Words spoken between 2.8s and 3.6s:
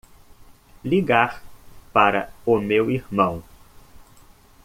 irmão.